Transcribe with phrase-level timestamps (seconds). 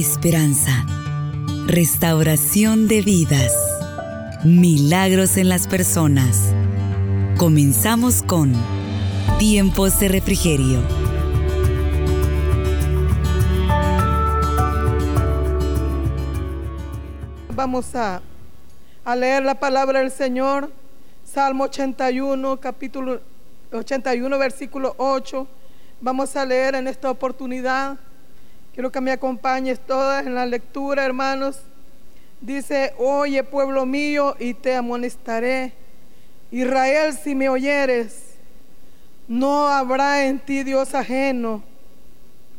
[0.00, 0.86] esperanza,
[1.66, 3.52] restauración de vidas,
[4.44, 6.52] milagros en las personas.
[7.36, 8.52] Comenzamos con
[9.40, 10.78] Tiempos de Refrigerio.
[17.56, 18.22] Vamos a,
[19.04, 20.70] a leer la palabra del Señor,
[21.24, 23.20] Salmo 81, capítulo
[23.72, 25.48] 81, versículo 8.
[26.00, 27.98] Vamos a leer en esta oportunidad
[28.78, 31.62] Quiero que me acompañes todas en la lectura, hermanos.
[32.40, 35.72] Dice, oye pueblo mío y te amonestaré.
[36.52, 38.36] Israel, si me oyeres,
[39.26, 41.60] no habrá en ti Dios ajeno,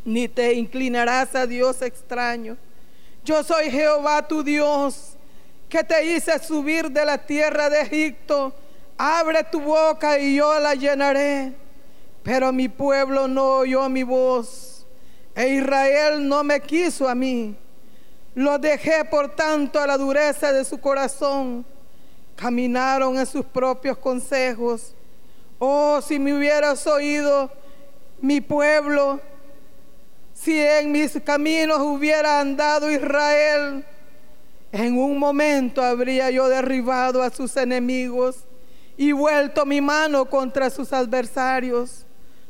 [0.03, 2.57] ni te inclinarás a Dios extraño.
[3.23, 5.15] Yo soy Jehová tu Dios,
[5.69, 8.53] que te hice subir de la tierra de Egipto.
[8.97, 11.53] Abre tu boca y yo la llenaré.
[12.23, 14.78] Pero mi pueblo no oyó mi voz
[15.35, 17.55] e Israel no me quiso a mí.
[18.35, 21.65] Lo dejé por tanto a la dureza de su corazón.
[22.35, 24.93] Caminaron en sus propios consejos.
[25.57, 27.51] Oh, si me hubieras oído,
[28.21, 29.19] mi pueblo,
[30.33, 33.83] si en mis caminos hubiera andado Israel,
[34.71, 38.45] en un momento habría yo derribado a sus enemigos
[38.95, 42.05] y vuelto mi mano contra sus adversarios.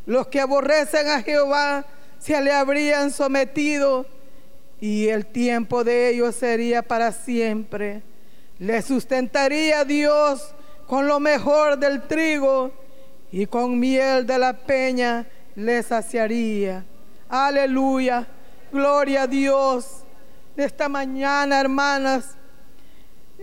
[0.06, 1.86] Los que aborrecen a Jehová
[2.20, 4.06] se le habrían sometido
[4.82, 8.04] y el tiempo de ellos sería para siempre.
[8.60, 10.54] Le sustentaría Dios
[10.86, 12.72] con lo mejor del trigo
[13.32, 16.86] y con miel de la peña le saciaría.
[17.30, 18.28] Aleluya,
[18.72, 20.04] gloria a Dios.
[20.58, 22.36] Esta mañana, hermanas,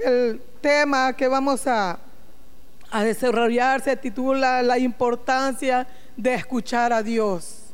[0.05, 1.99] el tema que vamos a,
[2.91, 7.66] a desarrollar se titula La importancia de escuchar a Dios.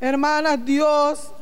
[0.00, 1.32] Hermanas, Dios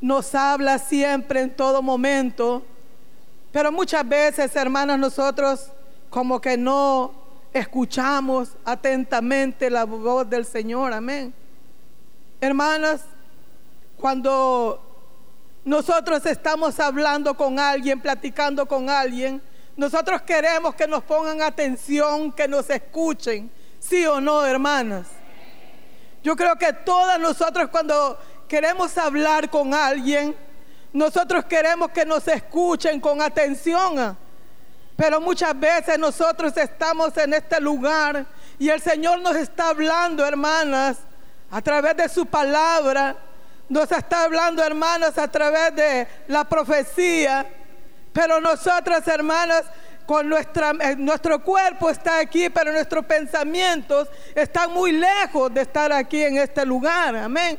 [0.00, 2.62] nos habla siempre en todo momento,
[3.50, 5.72] pero muchas veces, hermanas, nosotros
[6.08, 7.12] como que no
[7.52, 11.34] escuchamos atentamente la voz del Señor, amén.
[12.40, 13.02] Hermanas,
[13.96, 14.80] cuando
[15.64, 19.42] nosotros estamos hablando con alguien, platicando con alguien,
[19.76, 23.50] nosotros queremos que nos pongan atención, que nos escuchen,
[23.80, 25.19] sí o no, hermanas.
[26.22, 30.36] Yo creo que todas nosotros cuando queremos hablar con alguien,
[30.92, 34.16] nosotros queremos que nos escuchen con atención.
[34.96, 38.26] Pero muchas veces nosotros estamos en este lugar
[38.58, 40.98] y el Señor nos está hablando, hermanas,
[41.50, 43.16] a través de su palabra.
[43.68, 47.46] Nos está hablando, hermanas, a través de la profecía.
[48.12, 49.64] Pero nosotras, hermanas,
[50.10, 56.20] con eh, nuestro cuerpo está aquí, pero nuestros pensamientos están muy lejos de estar aquí
[56.20, 57.14] en este lugar.
[57.14, 57.56] Amén.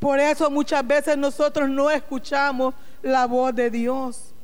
[0.00, 4.34] Por eso muchas veces nosotros no escuchamos la voz de Dios.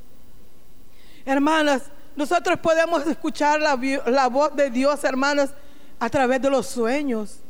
[1.26, 1.82] Hermanas,
[2.15, 5.50] nosotros podemos escuchar la, la voz de Dios, hermanas,
[5.98, 7.41] a través de los sueños,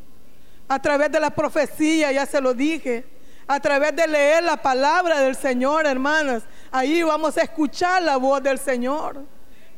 [0.69, 3.05] a través de la profecía, ya se lo dije,
[3.47, 6.45] a través de leer la palabra del Señor, hermanas.
[6.73, 9.23] Ahí vamos a escuchar la voz del Señor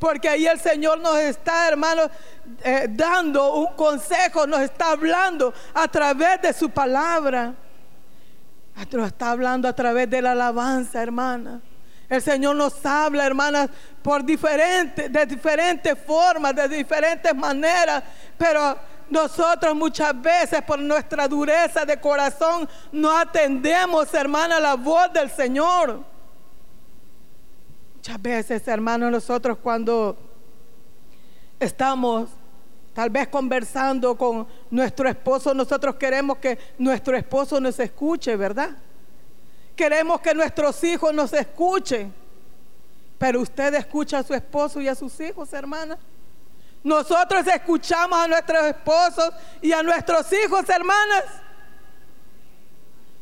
[0.02, 2.10] porque ahí el Señor nos está, hermanos,
[2.64, 7.54] eh, dando un consejo, nos está hablando a través de su palabra.
[8.90, 11.60] Nos está hablando a través de la alabanza, hermana.
[12.08, 13.70] El Señor nos habla, hermanas,
[14.02, 18.02] por diferentes, de diferentes formas, de diferentes maneras,
[18.36, 18.76] pero
[19.08, 26.11] nosotros muchas veces por nuestra dureza de corazón no atendemos, hermana, la voz del Señor.
[28.02, 30.18] Muchas veces, hermanos, nosotros cuando
[31.60, 32.30] estamos
[32.92, 38.70] tal vez conversando con nuestro esposo, nosotros queremos que nuestro esposo nos escuche, ¿verdad?
[39.76, 42.12] Queremos que nuestros hijos nos escuchen.
[43.18, 45.96] Pero usted escucha a su esposo y a sus hijos, hermana.
[46.82, 49.30] Nosotros escuchamos a nuestros esposos
[49.60, 51.24] y a nuestros hijos, hermanas.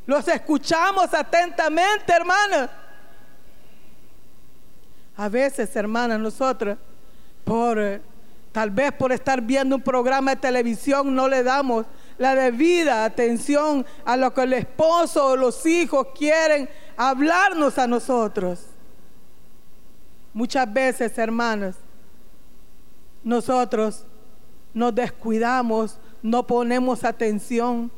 [0.06, 2.70] Los escuchamos atentamente, hermanas.
[5.20, 6.78] A veces, hermanas, nosotros,
[7.44, 8.00] por eh,
[8.52, 11.84] tal vez por estar viendo un programa de televisión, no le damos
[12.16, 18.64] la debida atención a lo que el esposo o los hijos quieren hablarnos a nosotros.
[20.32, 21.76] Muchas veces, hermanas,
[23.22, 24.06] nosotros
[24.72, 27.92] nos descuidamos, no ponemos atención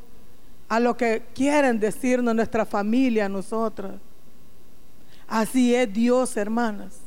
[0.69, 3.93] a lo que quieren decirnos nuestra familia, nosotros.
[5.29, 7.01] Así es Dios, hermanas.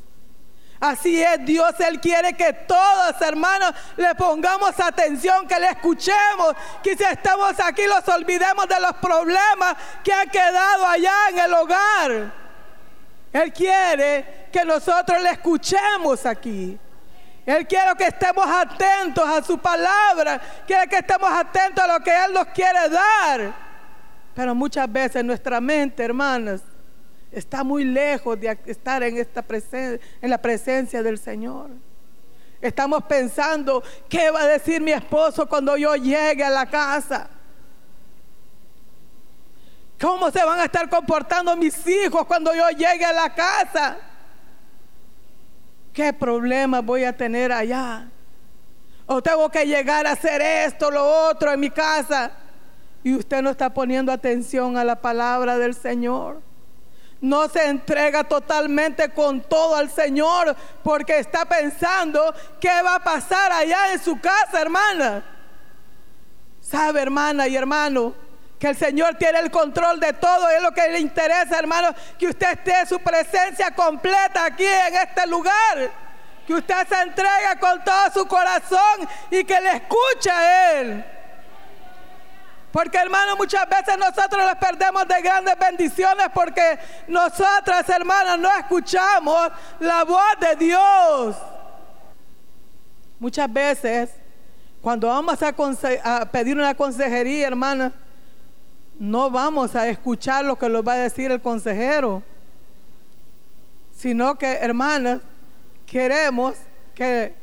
[0.79, 6.97] Así es, Dios, Él quiere que todos, hermanos, le pongamos atención, que le escuchemos, que
[6.97, 12.33] si estamos aquí los olvidemos de los problemas que han quedado allá en el hogar.
[13.31, 16.77] Él quiere que nosotros le escuchemos aquí.
[17.45, 22.11] Él quiere que estemos atentos a su palabra, quiere que estemos atentos a lo que
[22.11, 23.53] Él nos quiere dar.
[24.33, 26.61] Pero muchas veces nuestra mente, hermanos,
[27.35, 29.43] está muy lejos de estar en, esta
[30.21, 31.69] en la presencia del Señor.
[32.61, 37.29] Estamos pensando, ¿qué va a decir mi esposo cuando yo llegue a la casa?
[39.99, 43.97] ¿Cómo se van a estar comportando mis hijos cuando yo llegue a la casa?
[45.93, 48.09] ¿Qué problema voy a tener allá?
[49.05, 52.31] O tengo que llegar a hacer esto, lo otro en mi casa.
[53.03, 56.44] Y usted no está poniendo atención a la palabra del Señor
[57.25, 63.51] no se entrega totalmente con todo al Señor porque está pensando qué va a pasar
[63.51, 65.23] allá en su casa, hermana.
[66.61, 68.13] Sabe, hermana y hermano,
[68.59, 70.49] que el Señor tiene el control de todo.
[70.49, 74.95] Es lo que le interesa, hermano, que usted esté en su presencia completa aquí en
[74.95, 76.05] este lugar.
[76.45, 81.14] Que usted se entregue con todo su corazón y que le escuche a Él.
[82.75, 86.77] Porque hermanos, muchas veces nosotros les perdemos de grandes bendiciones porque
[87.07, 89.49] nosotras, hermanas, no escuchamos
[89.79, 91.37] la voz de Dios.
[93.17, 94.09] Muchas veces,
[94.81, 97.93] cuando vamos a, pedir una consejería, hermana,
[98.99, 102.23] no vamos a escuchar lo que nos va a decir el consejero,
[103.95, 105.21] sino que, hermanas,
[105.85, 106.55] queremos
[106.93, 107.35] que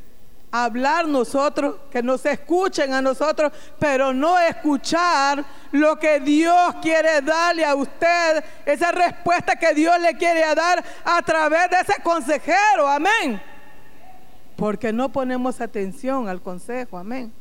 [0.55, 7.65] hablar nosotros, que nos escuchen a nosotros, pero no escuchar lo que Dios quiere darle
[7.65, 13.41] a usted, esa respuesta que Dios le quiere dar a través de ese consejero, amén.
[14.55, 17.33] Porque no ponemos atención al consejo, amén.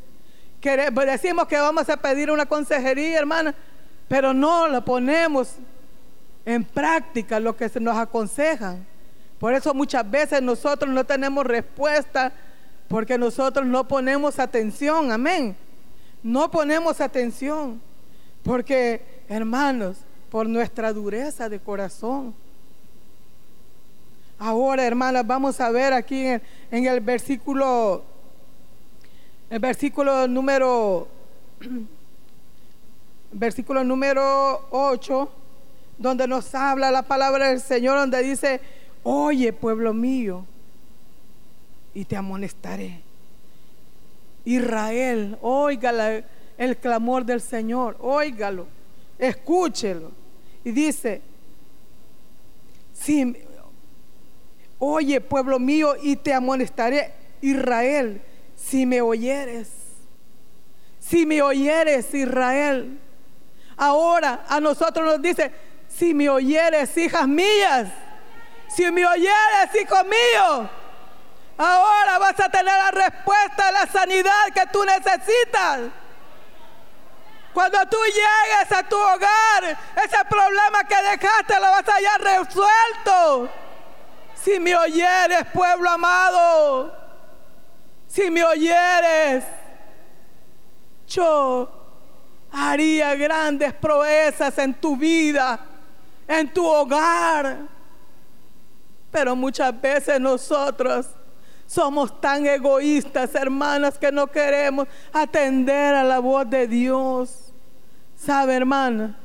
[0.62, 3.54] Pues decimos que vamos a pedir una consejería, hermana,
[4.08, 5.56] pero no la ponemos
[6.46, 8.86] en práctica lo que se nos aconsejan.
[9.38, 12.32] Por eso muchas veces nosotros no tenemos respuesta
[12.92, 15.56] porque nosotros no ponemos atención, amén.
[16.22, 17.80] No ponemos atención.
[18.42, 19.00] Porque,
[19.30, 19.96] hermanos,
[20.30, 22.34] por nuestra dureza de corazón.
[24.38, 28.02] Ahora, hermanas, vamos a ver aquí en, el versículo,
[29.48, 31.08] el versículo número,
[33.32, 35.30] versículo número 8,
[35.96, 38.60] donde nos habla la palabra del Señor, donde dice,
[39.02, 40.44] oye, pueblo mío,
[41.94, 43.02] y te amonestaré.
[44.44, 46.24] Israel, oiga
[46.58, 48.66] el clamor del Señor, óigalo,
[49.18, 50.12] escúchelo.
[50.64, 51.22] Y dice,
[52.92, 53.36] si,
[54.78, 58.22] oye pueblo mío, y te amonestaré, Israel,
[58.54, 59.70] si me oyeres,
[60.98, 62.98] si me oyeres, Israel.
[63.76, 65.50] Ahora a nosotros nos dice,
[65.88, 67.92] si me oyeres, hijas mías,
[68.68, 70.70] si me oyeres, hijo mío,
[71.62, 75.80] Ahora vas a tener la respuesta a la sanidad que tú necesitas.
[77.54, 83.48] Cuando tú llegues a tu hogar, ese problema que dejaste lo vas a hallar resuelto.
[84.34, 86.92] Si me oyeres, pueblo amado,
[88.08, 89.44] si me oyeres,
[91.06, 91.70] yo
[92.50, 95.60] haría grandes proezas en tu vida,
[96.26, 97.58] en tu hogar.
[99.12, 101.06] Pero muchas veces nosotros
[101.72, 107.54] somos tan egoístas, hermanas, que no queremos atender a la voz de Dios.
[108.14, 109.18] ¿Sabe, hermana?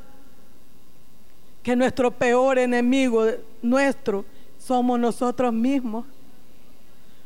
[1.62, 3.26] Que nuestro peor enemigo
[3.62, 4.24] nuestro
[4.58, 6.06] somos nosotros mismos.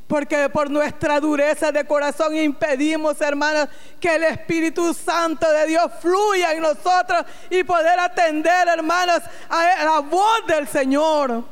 [0.07, 6.51] Porque por nuestra dureza de corazón impedimos, hermanas, que el Espíritu Santo de Dios fluya
[6.53, 11.43] en nosotros y poder atender, hermanas, a la voz del Señor.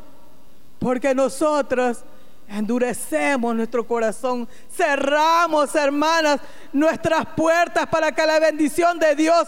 [0.80, 2.04] Porque nosotros
[2.50, 6.42] endurecemos nuestro corazón, cerramos, hermanas,
[6.74, 9.48] nuestras puertas para que la bendición de Dios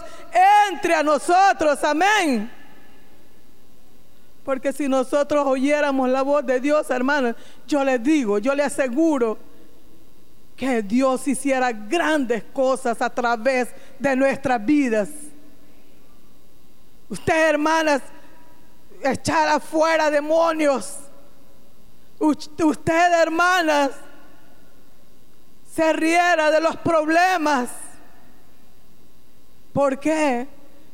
[0.69, 1.83] entre a nosotros.
[1.83, 2.51] Amén.
[4.43, 7.35] Porque si nosotros oyéramos la voz de Dios, hermanas,
[7.67, 9.37] yo les digo, yo les aseguro
[10.55, 15.09] que Dios hiciera grandes cosas a través de nuestras vidas.
[17.09, 18.01] Usted, hermanas,
[19.03, 20.97] echar afuera demonios
[22.21, 23.91] usted, hermanas,
[25.73, 27.69] se riera de los problemas.
[29.73, 30.47] ¿Por qué?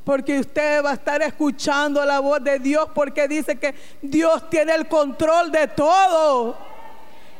[0.05, 4.73] Porque usted va a estar escuchando la voz de Dios porque dice que Dios tiene
[4.73, 6.57] el control de todo.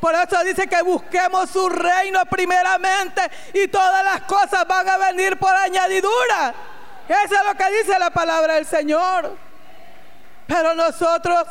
[0.00, 3.22] Por eso dice que busquemos su reino primeramente
[3.54, 6.54] y todas las cosas van a venir por añadidura.
[7.08, 9.34] Eso es lo que dice la palabra del Señor.
[10.46, 11.46] Pero nosotros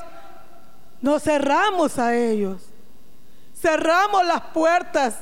[1.01, 2.63] nos cerramos a ellos.
[3.55, 5.15] Cerramos las puertas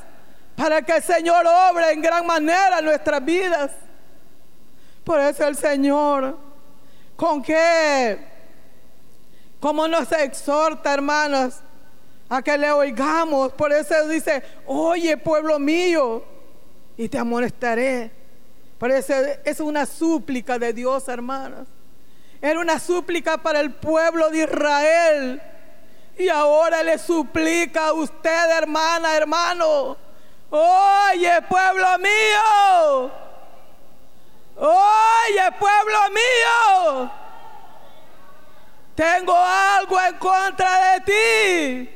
[0.56, 3.72] para que el Señor obre en gran manera nuestras vidas.
[5.04, 6.36] Por eso el Señor,
[7.14, 8.18] con qué,
[9.60, 11.60] como nos exhorta, hermanos,
[12.28, 13.52] a que le oigamos.
[13.52, 16.24] Por eso dice, oye pueblo mío,
[16.96, 18.10] y te amonestaré.
[18.78, 19.14] Por eso
[19.44, 21.68] es una súplica de Dios, hermanos.
[22.40, 25.42] Era una súplica para el pueblo de Israel.
[26.18, 29.96] Y ahora le suplica a usted, hermana, hermano.
[30.50, 33.10] Oye, pueblo mío.
[34.56, 37.10] Oye, pueblo mío.
[38.94, 41.90] Tengo algo en contra de ti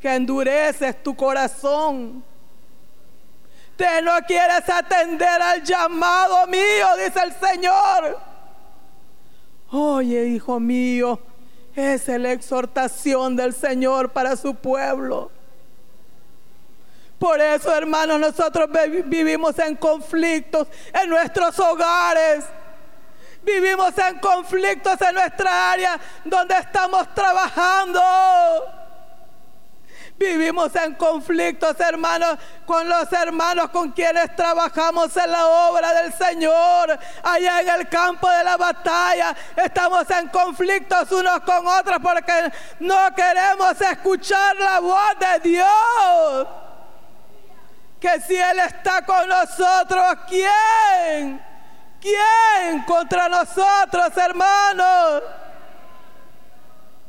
[0.00, 2.24] que endureces tu corazón.
[3.76, 8.18] Te no quieres atender al llamado mío, dice el Señor.
[9.70, 11.18] Oye, hijo mío,
[11.74, 15.30] es la exhortación del Señor para su pueblo.
[17.18, 18.68] Por eso, hermanos, nosotros
[19.04, 22.44] vivimos en conflictos en nuestros hogares.
[23.42, 28.00] Vivimos en conflictos en nuestra área donde estamos trabajando.
[30.20, 32.36] Vivimos en conflictos, hermanos,
[32.66, 36.98] con los hermanos con quienes trabajamos en la obra del Señor.
[37.22, 43.14] Allá en el campo de la batalla estamos en conflictos unos con otros porque no
[43.16, 46.48] queremos escuchar la voz de Dios.
[47.98, 51.42] Que si Él está con nosotros, ¿quién?
[51.98, 55.22] ¿Quién contra nosotros, hermanos?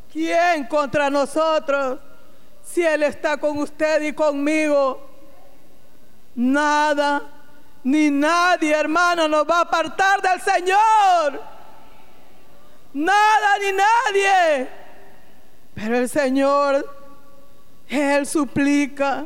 [0.10, 2.00] ¿Quién contra nosotros?
[2.72, 5.06] Si Él está con usted y conmigo,
[6.36, 7.22] nada
[7.84, 11.42] ni nadie, hermano, nos va a apartar del Señor.
[12.94, 14.70] Nada ni nadie.
[15.74, 16.88] Pero el Señor,
[17.90, 19.26] Él suplica,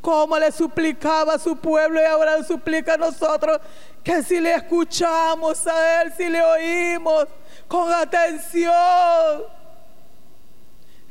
[0.00, 3.60] como le suplicaba a su pueblo y ahora le suplica a nosotros,
[4.02, 7.26] que si le escuchamos a Él, si le oímos
[7.68, 8.72] con atención,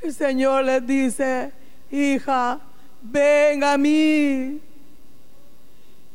[0.02, 1.52] el Señor les dice,
[1.92, 2.60] hija,
[3.02, 4.62] ven a mí.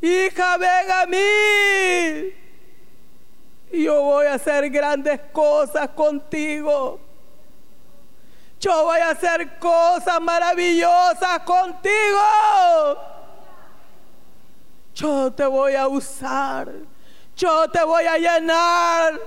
[0.00, 2.34] Hija, ven a mí.
[3.72, 7.00] Y yo voy a hacer grandes cosas contigo.
[8.58, 12.20] Yo voy a hacer cosas maravillosas contigo.
[14.94, 16.70] Yo te voy a usar.
[17.36, 19.18] Yo te voy a llenar.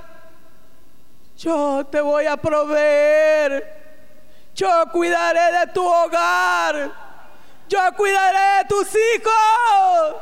[1.37, 3.82] Yo te voy a proveer.
[4.55, 6.91] Yo cuidaré de tu hogar.
[7.67, 10.15] Yo cuidaré de tus hijos.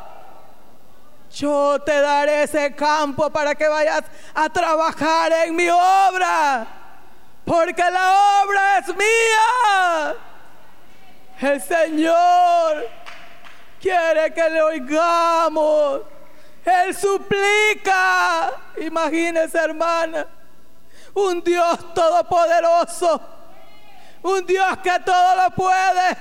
[1.30, 6.66] Yo te daré ese campo para que vayas a trabajar en mi obra.
[7.44, 10.14] Porque la obra es mía.
[11.40, 12.88] El Señor
[13.80, 16.02] quiere que le oigamos.
[16.64, 18.52] Él suplica.
[18.78, 20.26] Imagínese, hermana.
[21.14, 23.31] Un Dios todopoderoso
[24.22, 26.16] un Dios que todo lo puede,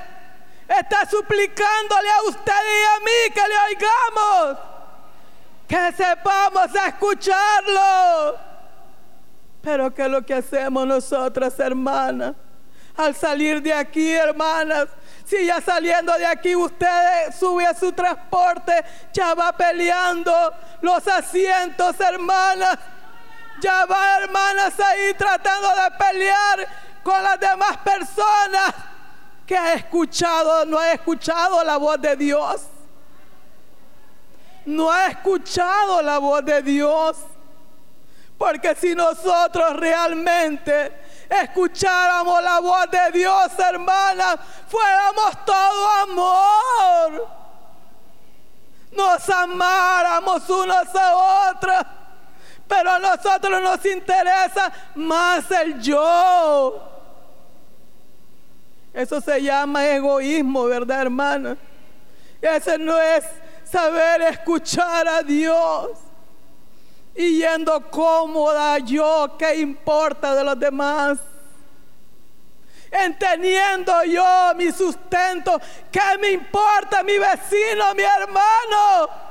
[0.67, 4.57] está suplicándole a usted y a mí que le oigamos,
[5.67, 8.39] que sepamos escucharlo.
[9.61, 12.33] Pero ¿qué es lo que hacemos nosotras, hermanas?
[12.97, 14.87] Al salir de aquí, hermanas,
[15.25, 20.33] si ya saliendo de aquí usted sube a su transporte, ya va peleando
[20.81, 22.77] los asientos, hermanas.
[23.61, 26.67] Ya va, hermanas, ahí tratando de pelear
[27.03, 28.73] con las demás personas
[29.45, 32.61] que ha escuchado, no ha escuchado la voz de Dios.
[34.65, 37.17] No ha escuchado la voz de Dios.
[38.37, 40.91] Porque si nosotros realmente
[41.29, 47.27] escucháramos la voz de Dios, hermanas, fuéramos todo amor.
[48.91, 52.00] Nos amáramos unos a otros.
[52.71, 56.81] Pero a nosotros nos interesa más el yo.
[58.93, 61.57] Eso se llama egoísmo, ¿verdad, hermana?
[62.41, 63.25] Ese no es
[63.65, 65.89] saber escuchar a Dios.
[67.13, 71.19] Y yendo cómoda yo, ¿qué importa de los demás?
[72.89, 75.59] Entendiendo yo mi sustento,
[75.91, 79.30] ¿qué me importa mi vecino, mi hermano?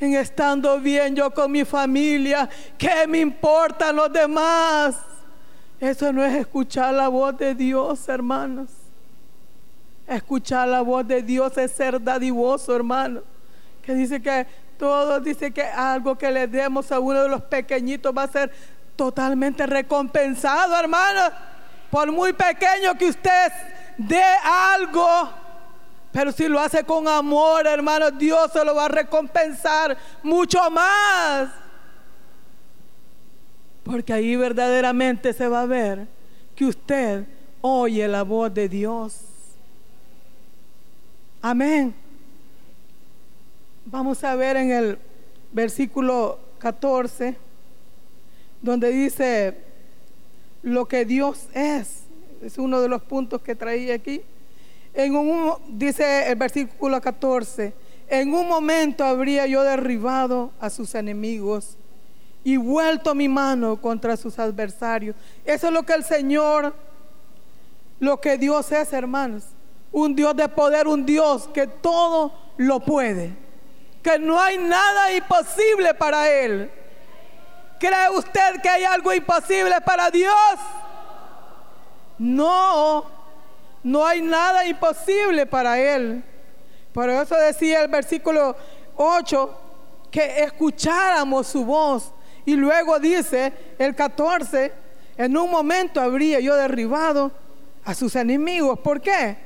[0.00, 4.96] En estando bien yo con mi familia, ¿qué me importan los demás?
[5.80, 8.70] Eso no es escuchar la voz de Dios, hermanos.
[10.06, 13.22] Escuchar la voz de Dios es ser dadivoso, hermano.
[13.82, 14.46] Que dice que
[14.78, 18.52] todo, dice que algo que le demos a uno de los pequeñitos va a ser
[18.94, 21.20] totalmente recompensado, hermano.
[21.90, 23.52] Por muy pequeño que usted
[23.96, 25.30] dé algo,
[26.12, 31.50] pero si lo hace con amor, hermano, Dios se lo va a recompensar mucho más.
[33.82, 36.06] Porque ahí verdaderamente se va a ver
[36.54, 37.24] que usted
[37.60, 39.20] oye la voz de Dios.
[41.40, 41.94] Amén.
[43.86, 44.98] Vamos a ver en el
[45.52, 47.36] versículo 14,
[48.60, 49.56] donde dice
[50.62, 52.02] lo que Dios es.
[52.42, 54.22] Es uno de los puntos que traía aquí.
[54.94, 57.72] En un, dice el versículo 14,
[58.08, 61.76] en un momento habría yo derribado a sus enemigos
[62.42, 65.14] y vuelto mi mano contra sus adversarios.
[65.44, 66.74] Eso es lo que el Señor,
[68.00, 69.44] lo que Dios es, hermanos.
[69.92, 73.36] Un Dios de poder, un Dios que todo lo puede.
[74.02, 76.70] Que no hay nada imposible para Él.
[77.78, 80.34] ¿Cree usted que hay algo imposible para Dios?
[82.18, 83.04] No,
[83.82, 86.22] no hay nada imposible para Él.
[86.92, 88.56] Por eso decía el versículo
[88.96, 89.60] 8
[90.10, 92.12] que escucháramos su voz.
[92.44, 94.72] Y luego dice el 14,
[95.16, 97.30] en un momento habría yo derribado
[97.84, 98.78] a sus enemigos.
[98.78, 99.36] ¿Por qué?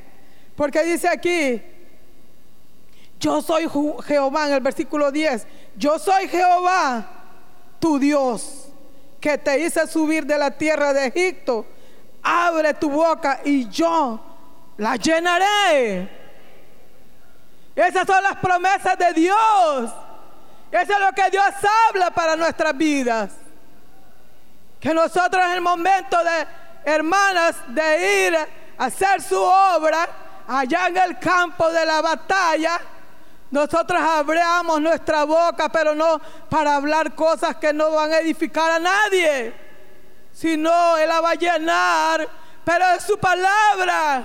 [0.54, 1.62] Porque dice aquí,
[3.18, 3.68] yo soy
[4.04, 5.46] Jehová en el versículo 10,
[5.76, 7.06] yo soy Jehová,
[7.78, 8.68] tu Dios,
[9.20, 11.64] que te hice subir de la tierra de Egipto.
[12.22, 14.20] Abre tu boca y yo
[14.76, 16.22] la llenaré.
[17.74, 19.92] Esas son las promesas de Dios.
[20.70, 21.44] Eso es lo que Dios
[21.88, 23.30] habla para nuestras vidas.
[24.80, 26.46] Que nosotros en el momento de,
[26.90, 30.08] hermanas, de ir a hacer su obra
[30.48, 32.80] allá en el campo de la batalla,
[33.50, 38.78] nosotros abramos nuestra boca, pero no para hablar cosas que no van a edificar a
[38.78, 39.54] nadie,
[40.32, 42.28] sino Él la va a llenar,
[42.64, 44.24] pero es su palabra.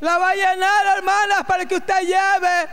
[0.00, 2.68] La va a llenar, hermanas, para que usted lleve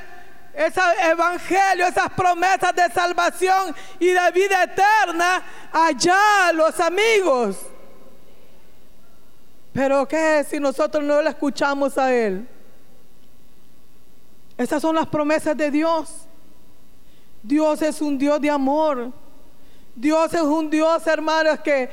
[0.53, 7.57] ese evangelio, esas promesas de salvación y de vida eterna allá, los amigos.
[9.71, 12.47] Pero ¿qué si nosotros no le escuchamos a Él?
[14.57, 16.27] Esas son las promesas de Dios.
[17.41, 19.13] Dios es un Dios de amor.
[19.95, 21.89] Dios es un Dios, hermanos, que,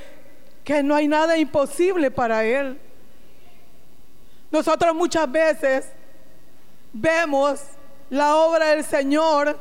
[0.66, 2.76] que no hay nada imposible para Él.
[4.50, 5.88] Nosotros muchas veces
[6.92, 7.60] vemos
[8.10, 9.56] la obra del Señor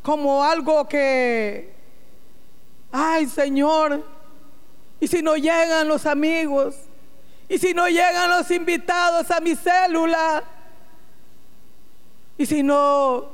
[0.00, 1.74] como algo que,
[2.92, 4.04] ay Señor,
[5.00, 6.76] y si no llegan los amigos,
[7.48, 10.44] y si no llegan los invitados a mi célula,
[12.36, 13.28] y si no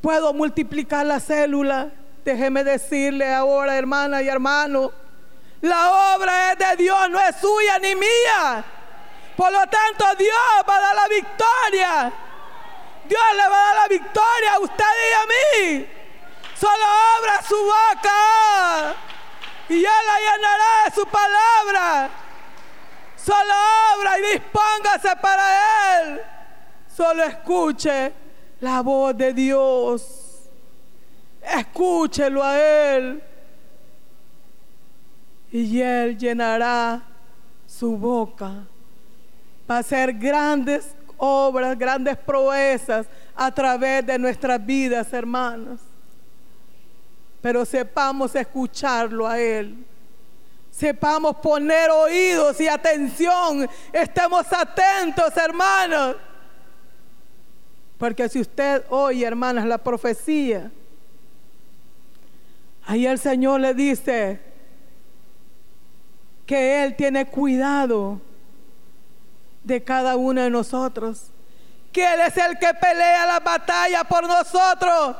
[0.00, 1.92] puedo multiplicar la célula,
[2.24, 4.92] déjeme decirle ahora, hermana y hermano,
[5.66, 8.64] la obra es de Dios, no es suya ni mía.
[9.36, 12.12] Por lo tanto, Dios va a dar la victoria.
[13.04, 15.86] Dios le va a dar la victoria a usted y a mí.
[16.58, 16.84] Solo
[17.16, 18.94] abra su boca
[19.68, 22.10] y Él la llenará de su palabra.
[23.16, 23.54] Solo
[23.92, 26.22] abra y dispóngase para Él.
[26.96, 28.12] Solo escuche
[28.60, 30.48] la voz de Dios.
[31.42, 33.22] Escúchelo a Él.
[35.50, 37.02] Y Él llenará
[37.66, 38.64] su boca.
[39.68, 45.80] Va a hacer grandes obras, grandes proezas a través de nuestras vidas, hermanos.
[47.40, 49.84] Pero sepamos escucharlo a Él.
[50.70, 53.68] Sepamos poner oídos y atención.
[53.92, 56.16] Estemos atentos, hermanos.
[57.98, 60.70] Porque si usted oye, hermanas, la profecía,
[62.84, 64.38] ahí el Señor le dice
[66.46, 68.20] que Él tiene cuidado
[69.64, 71.32] de cada uno de nosotros.
[71.92, 75.16] Que Él es el que pelea la batalla por nosotros.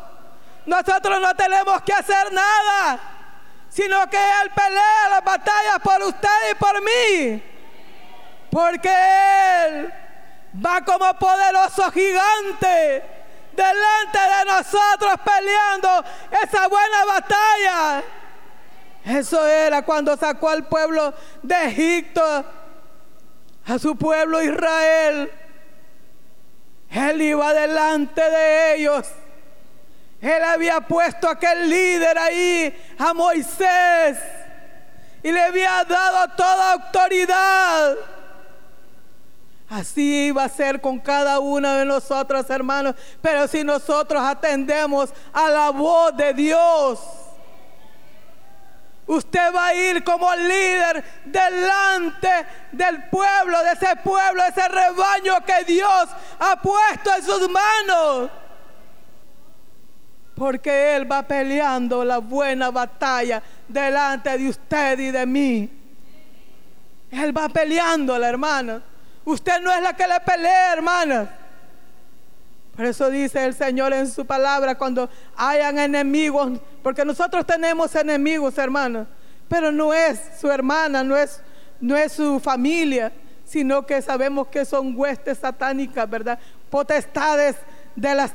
[0.64, 3.00] Nosotros no tenemos que hacer nada,
[3.68, 7.42] sino que Él pelea la batalla por usted y por mí.
[8.50, 8.94] Porque
[9.64, 9.92] Él
[10.64, 13.02] va como poderoso gigante
[13.52, 16.04] delante de nosotros peleando
[16.42, 18.04] esa buena batalla.
[19.06, 22.22] Eso era cuando sacó al pueblo de Egipto
[23.64, 25.30] a su pueblo Israel.
[26.90, 29.06] Él iba delante de ellos.
[30.20, 34.18] Él había puesto a aquel líder ahí, a Moisés,
[35.22, 37.94] y le había dado toda autoridad.
[39.68, 42.96] Así va a ser con cada uno de nosotros, hermanos.
[43.22, 46.98] Pero si nosotros atendemos a la voz de Dios,
[49.06, 55.44] usted va a ir como líder delante del pueblo, de ese pueblo, de ese rebaño
[55.44, 58.30] que Dios ha puesto en sus manos.
[60.34, 65.70] Porque Él va peleando la buena batalla delante de usted y de mí.
[67.10, 68.82] Él va peleando, la hermana.
[69.24, 71.45] Usted no es la que le pelea, hermana.
[72.76, 78.58] Por eso dice el Señor en su palabra, cuando hayan enemigos, porque nosotros tenemos enemigos,
[78.58, 79.06] hermana,
[79.48, 81.40] pero no es su hermana, no es,
[81.80, 83.12] no es su familia,
[83.46, 86.38] sino que sabemos que son huestes satánicas, ¿verdad?
[86.68, 87.56] Potestades
[87.94, 88.32] de, las,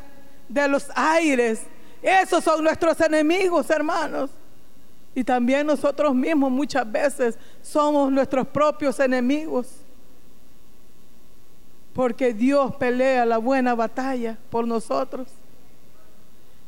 [0.50, 1.62] de los aires.
[2.02, 4.32] Esos son nuestros enemigos, hermanos.
[5.14, 9.68] Y también nosotros mismos muchas veces somos nuestros propios enemigos.
[11.94, 15.28] Porque Dios pelea la buena batalla por nosotros.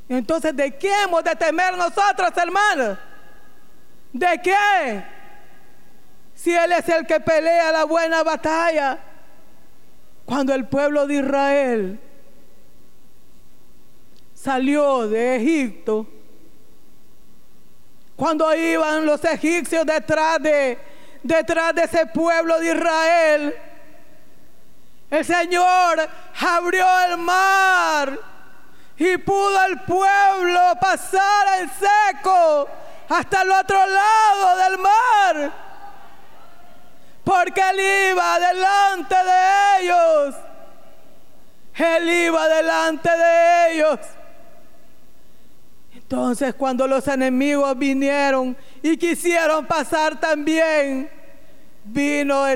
[0.09, 2.97] Entonces, ¿de qué hemos de temer nosotros, hermanos?
[4.11, 5.03] ¿De qué?
[6.35, 8.99] Si Él es el que pelea la buena batalla.
[10.25, 11.99] Cuando el pueblo de Israel
[14.33, 16.07] salió de Egipto,
[18.15, 20.77] cuando iban los egipcios detrás de,
[21.23, 23.55] detrás de ese pueblo de Israel,
[25.13, 28.19] el Señor abrió el mar
[28.97, 32.67] y pudo el pueblo pasar en seco
[33.09, 35.51] hasta el otro lado del mar.
[37.23, 40.35] Porque Él iba delante de ellos.
[41.75, 43.99] Él iba delante de ellos.
[45.93, 51.09] Entonces cuando los enemigos vinieron y quisieron pasar también,
[51.83, 52.47] vino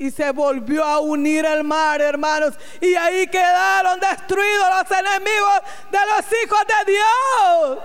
[0.00, 2.54] y se volvió a unir el mar, hermanos.
[2.80, 5.60] Y ahí quedaron destruidos los enemigos
[5.90, 7.78] de los hijos de Dios.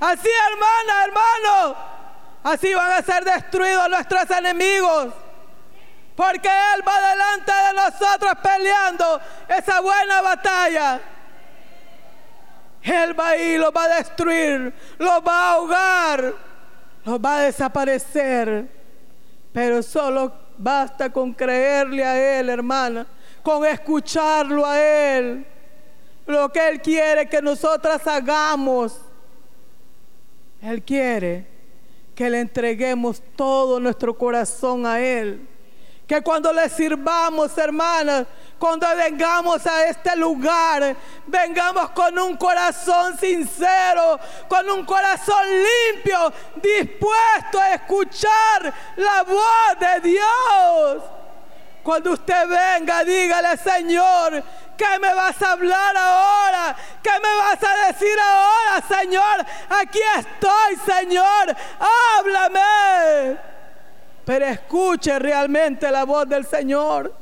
[0.00, 1.76] Así, hermana, hermano.
[2.42, 5.14] Así van a ser destruidos nuestros enemigos.
[6.16, 9.20] Porque Él va delante de nosotros peleando
[9.56, 11.00] esa buena batalla.
[12.82, 16.34] Él va a ir, lo va a destruir, lo va a ahogar,
[17.04, 18.66] lo va a desaparecer.
[19.52, 23.06] Pero solo Basta con creerle a Él, hermana,
[23.42, 25.46] con escucharlo a Él.
[26.26, 29.00] Lo que Él quiere que nosotras hagamos.
[30.60, 31.46] Él quiere
[32.14, 35.48] que le entreguemos todo nuestro corazón a Él.
[36.10, 38.26] Que cuando le sirvamos, hermanas,
[38.58, 44.18] cuando vengamos a este lugar, vengamos con un corazón sincero,
[44.48, 51.04] con un corazón limpio, dispuesto a escuchar la voz de Dios.
[51.84, 54.42] Cuando usted venga, dígale, Señor,
[54.76, 56.76] ¿qué me vas a hablar ahora?
[57.04, 59.46] ¿Qué me vas a decir ahora, Señor?
[59.80, 61.56] Aquí estoy, Señor.
[62.18, 63.59] Háblame
[64.30, 67.12] pero escuche realmente la voz del Señor.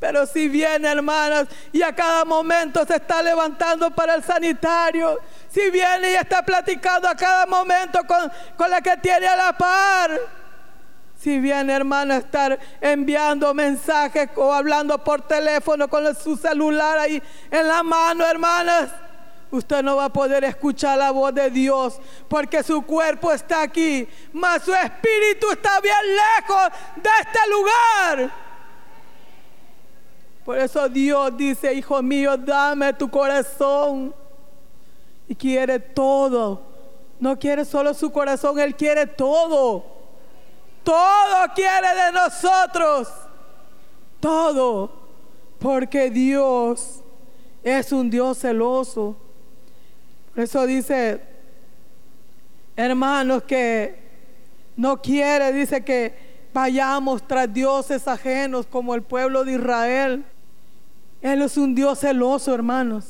[0.00, 5.68] Pero si viene, hermanas, y a cada momento se está levantando para el sanitario, si
[5.68, 10.18] viene y está platicando a cada momento con, con la que tiene a la par,
[11.20, 17.68] si viene, hermana, estar enviando mensajes o hablando por teléfono con su celular ahí en
[17.68, 19.03] la mano, hermanas
[19.50, 24.08] usted no va a poder escuchar la voz de Dios porque su cuerpo está aquí,
[24.32, 28.44] mas su espíritu está bien lejos de este lugar.
[30.44, 34.14] Por eso Dios dice, hijo mío, dame tu corazón.
[35.26, 36.60] Y quiere todo.
[37.18, 39.84] No quiere solo su corazón, Él quiere todo.
[40.82, 43.08] Todo quiere de nosotros.
[44.20, 44.90] Todo.
[45.58, 47.00] Porque Dios
[47.62, 49.16] es un Dios celoso.
[50.36, 51.20] Eso dice,
[52.74, 54.02] hermanos, que
[54.76, 60.24] no quiere, dice que vayamos tras dioses ajenos como el pueblo de Israel.
[61.22, 63.06] Él es un Dios celoso, hermanos.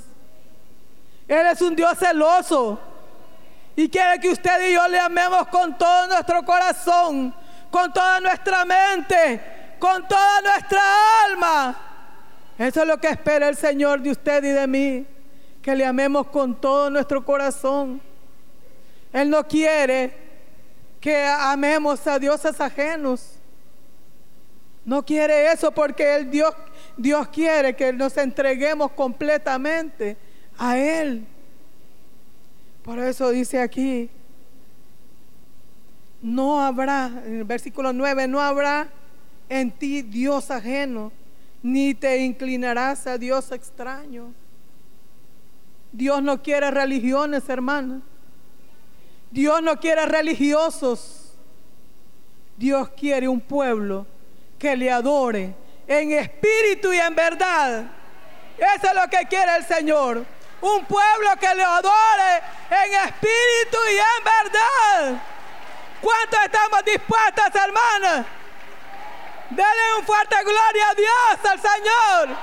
[1.26, 2.78] Él es un Dios celoso.
[3.74, 7.34] Y quiere que usted y yo le amemos con todo nuestro corazón,
[7.70, 9.40] con toda nuestra mente,
[9.78, 10.80] con toda nuestra
[11.26, 11.76] alma.
[12.58, 15.13] Eso es lo que espera el Señor de usted y de mí
[15.64, 17.98] que le amemos con todo nuestro corazón.
[19.11, 20.12] Él no quiere
[21.00, 23.38] que amemos a dioses ajenos.
[24.85, 26.55] No quiere eso porque el Dios,
[26.98, 30.18] Dios quiere que nos entreguemos completamente
[30.59, 31.27] a Él.
[32.83, 34.11] Por eso dice aquí,
[36.20, 38.90] no habrá, en el versículo 9, no habrá
[39.48, 41.11] en ti Dios ajeno,
[41.62, 44.43] ni te inclinarás a Dios extraño.
[45.94, 48.02] Dios no quiere religiones, hermanas.
[49.30, 51.38] Dios no quiere religiosos.
[52.57, 54.04] Dios quiere un pueblo
[54.59, 55.54] que le adore
[55.87, 57.85] en espíritu y en verdad.
[58.59, 60.26] Eso es lo que quiere el Señor.
[60.61, 65.22] Un pueblo que le adore en espíritu y en verdad.
[66.00, 68.26] ¿Cuántos estamos dispuestos, hermanas?
[69.48, 72.37] Denle un fuerte gloria a Dios, al Señor.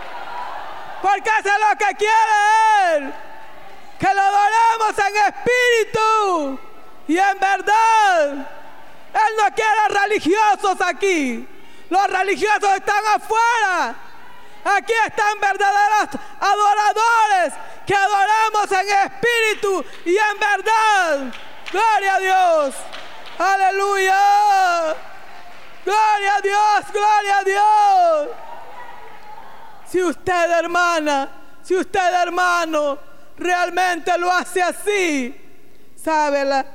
[1.01, 3.30] Porque eso es lo que quiere Él.
[4.01, 6.59] Que lo adoremos en espíritu
[7.07, 8.29] y en verdad.
[9.13, 11.47] Él no quiere religiosos aquí.
[11.87, 13.95] Los religiosos están afuera.
[14.63, 17.53] Aquí están verdaderos adoradores
[17.85, 21.33] que adoramos en espíritu y en verdad.
[21.71, 22.75] Gloria a Dios.
[23.37, 24.95] Aleluya.
[25.85, 28.29] Gloria a Dios, gloria a Dios.
[29.87, 31.29] Si usted, hermana,
[31.61, 33.10] si usted, hermano,
[33.41, 35.35] realmente lo hace así,
[35.95, 36.65] ¿sabe la,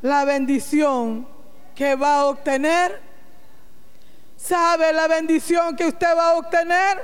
[0.00, 1.26] la bendición
[1.74, 3.00] que va a obtener?
[4.36, 6.98] ¿Sabe la bendición que usted va a obtener?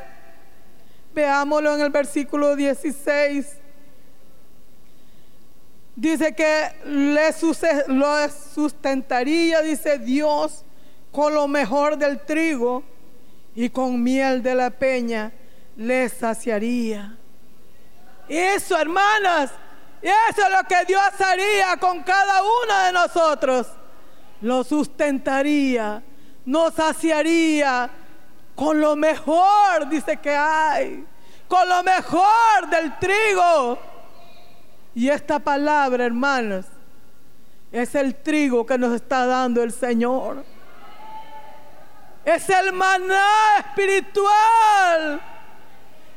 [1.15, 3.59] Veámoslo en el versículo 16.
[5.95, 7.31] Dice que le
[7.89, 10.65] lo sustentaría, dice Dios,
[11.11, 12.85] con lo mejor del trigo
[13.55, 15.33] y con miel de la peña
[15.77, 17.18] le saciaría.
[18.29, 19.51] Eso, hermanas,
[20.03, 23.67] eso es lo que Dios haría con cada uno de nosotros.
[24.41, 26.03] Lo sustentaría,
[26.45, 27.91] nos saciaría
[28.55, 31.05] con lo mejor, dice que hay,
[31.49, 33.79] con lo mejor del trigo.
[34.95, 36.67] Y esta palabra, hermanos,
[37.71, 40.45] es el trigo que nos está dando el Señor.
[42.25, 45.21] Es el maná espiritual.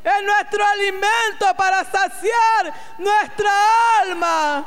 [0.04, 3.52] Es nuestro alimento para saciar nuestra
[4.02, 4.66] alma.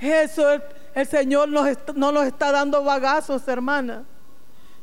[0.00, 0.60] Eso
[0.94, 4.04] el, Señor no nos está dando bagazos, hermana.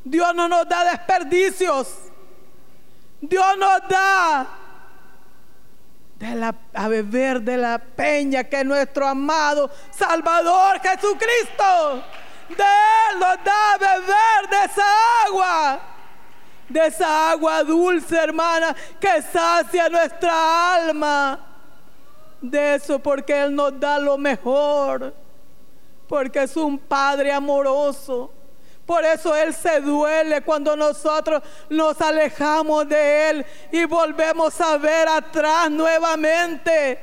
[0.04, 1.96] Dios no nos da desperdicios.
[3.22, 4.48] Dios nos da
[6.74, 12.04] a beber de la peña que es nuestro amado Salvador Jesucristo.
[12.50, 14.84] De Él nos da a beber de esa.
[16.72, 21.40] De esa agua dulce, hermana, que sacia nuestra alma.
[22.42, 25.14] De eso porque Él nos da lo mejor.
[26.08, 28.32] Porque es un Padre amoroso
[28.92, 35.08] por eso Él se duele cuando nosotros nos alejamos de Él y volvemos a ver
[35.08, 37.00] atrás nuevamente.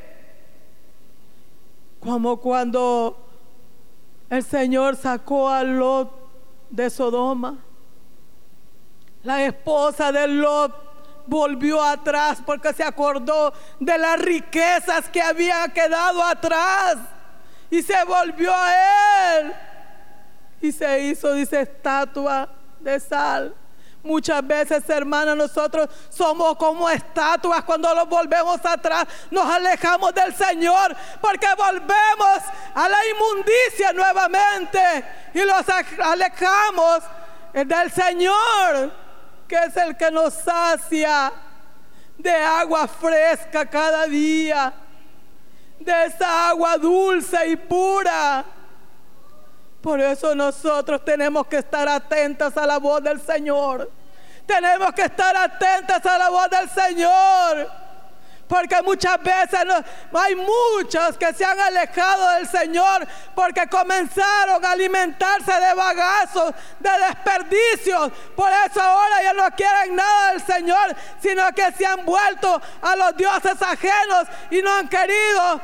[1.98, 3.16] Como cuando
[4.28, 6.10] el Señor sacó a Lot
[6.68, 7.56] de Sodoma.
[9.28, 10.72] La esposa de Lot
[11.26, 16.96] volvió atrás porque se acordó de las riquezas que había quedado atrás
[17.68, 19.52] y se volvió a él
[20.62, 22.48] y se hizo, dice, estatua
[22.80, 23.54] de sal.
[24.02, 30.96] Muchas veces, hermanos, nosotros somos como estatuas cuando nos volvemos atrás, nos alejamos del Señor,
[31.20, 32.38] porque volvemos
[32.74, 35.66] a la inmundicia nuevamente y los
[36.02, 37.02] alejamos
[37.52, 39.07] del Señor,
[39.48, 41.32] que es el que nos sacia
[42.18, 44.72] de agua fresca cada día,
[45.80, 48.44] de esa agua dulce y pura
[49.80, 53.90] por eso nosotros tenemos que estar atentas a la voz del Señor.
[54.44, 57.70] Tenemos que estar atentas a la voz del Señor.
[58.48, 59.60] Porque muchas veces
[60.12, 66.90] hay muchos que se han alejado del Señor porque comenzaron a alimentarse de bagazos, de
[67.06, 68.10] desperdicios.
[68.34, 72.96] Por eso ahora ya no quieren nada del Señor, sino que se han vuelto a
[72.96, 75.60] los dioses ajenos y no han querido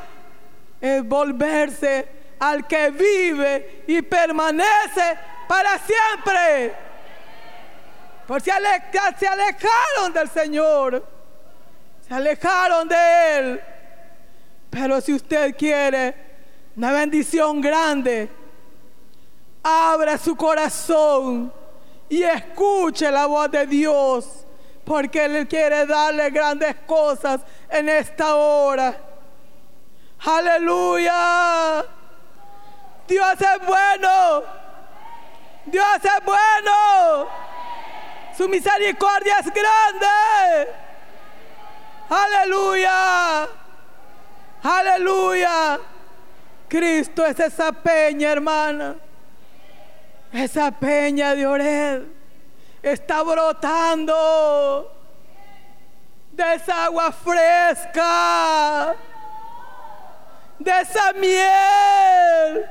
[0.79, 2.07] eh, volverse
[2.39, 5.17] al que vive y permanece
[5.47, 6.75] para siempre.
[8.27, 8.51] Por si
[9.19, 11.14] se alejaron del Señor,
[12.07, 13.61] se alejaron de Él.
[14.69, 16.13] Pero si usted quiere
[16.75, 18.29] una bendición grande,
[19.63, 21.51] abra su corazón
[22.09, 24.45] y escuche la voz de Dios,
[24.83, 28.95] porque Él quiere darle grandes cosas en esta hora.
[30.19, 31.85] Aleluya.
[33.07, 34.43] Dios es bueno.
[35.65, 37.27] Dios es bueno.
[38.37, 40.84] Su misericordia es grande.
[42.09, 43.47] Aleluya.
[44.63, 45.79] Aleluya.
[46.67, 48.95] Cristo es esa peña, hermana.
[50.31, 52.01] Esa peña de Ored.
[52.81, 54.91] está brotando
[56.31, 58.95] de esa agua fresca,
[60.59, 62.69] de esa miel,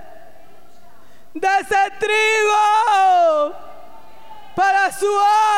[1.34, 3.56] de ese trigo
[4.54, 5.08] para su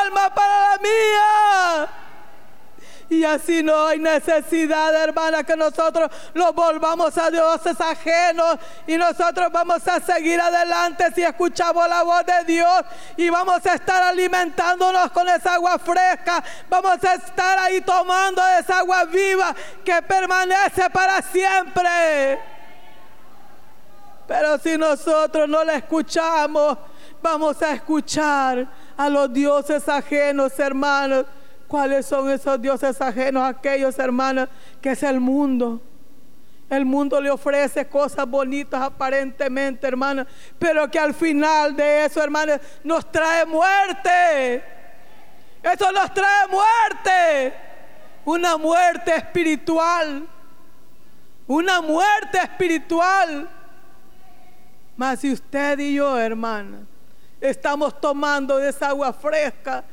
[0.05, 1.89] alma, para la mía.
[3.09, 9.49] Y así no hay necesidad, hermana, que nosotros los volvamos a dioses ajenos y nosotros
[9.53, 12.83] vamos a seguir adelante si escuchamos la voz de Dios
[13.16, 16.42] y vamos a estar alimentándonos con esa agua fresca.
[16.69, 22.40] Vamos a estar ahí tomando esa agua viva que permanece para siempre.
[24.27, 26.77] Pero si nosotros no la escuchamos,
[27.23, 28.66] vamos a escuchar
[28.97, 31.27] a los dioses ajenos, hermanos
[31.66, 33.42] ¿Cuáles son esos dioses ajenos?
[33.42, 34.48] Aquellos hermanos
[34.81, 35.81] que es el mundo.
[36.68, 40.26] El mundo le ofrece cosas bonitas aparentemente, hermanos,
[40.59, 44.64] pero que al final de eso, hermanos, nos trae muerte.
[45.62, 47.55] Eso nos trae muerte.
[48.24, 50.26] Una muerte espiritual.
[51.46, 53.48] Una muerte espiritual.
[54.96, 56.87] Mas si usted y yo, hermana,
[57.40, 59.85] estamos tomando de esa agua fresca,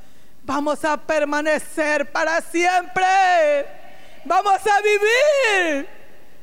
[0.44, 3.66] vamos a permanecer para siempre.
[4.26, 5.90] Vamos a vivir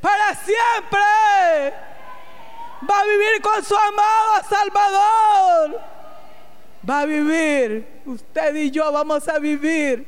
[0.00, 1.74] para siempre.
[2.88, 5.80] Va a vivir con su amado Salvador.
[6.88, 8.02] Va a vivir.
[8.06, 10.06] Usted y yo vamos a vivir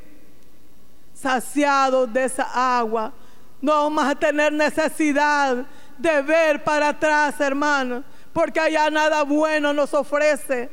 [1.14, 3.12] saciados de esa agua.
[3.60, 5.64] No vamos a tener necesidad
[5.96, 8.02] de ver para atrás, hermano,
[8.32, 10.68] porque allá nada bueno nos ofrece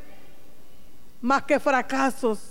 [1.22, 2.49] más que fracasos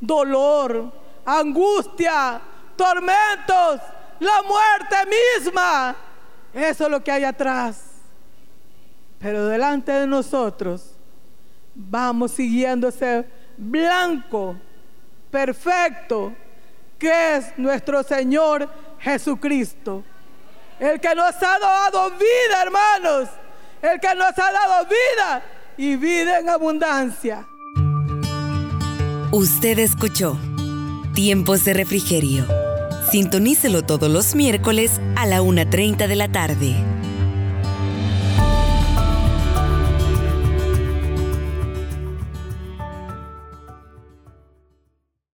[0.00, 0.92] dolor,
[1.24, 2.40] angustia,
[2.76, 3.80] tormentos,
[4.18, 4.96] la muerte
[5.38, 5.96] misma.
[6.52, 7.84] Eso es lo que hay atrás.
[9.18, 10.94] Pero delante de nosotros
[11.74, 14.56] vamos siguiendo ese blanco,
[15.30, 16.34] perfecto,
[16.98, 20.02] que es nuestro Señor Jesucristo.
[20.78, 23.28] El que nos ha dado vida, hermanos.
[23.82, 25.42] El que nos ha dado vida
[25.76, 27.46] y vida en abundancia.
[29.32, 30.36] Usted escuchó
[31.14, 32.44] Tiempos de Refrigerio.
[33.12, 36.74] Sintonícelo todos los miércoles a la 1.30 de la tarde.